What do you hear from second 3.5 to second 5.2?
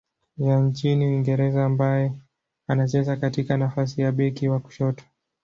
nafasi ya beki wa kushoto.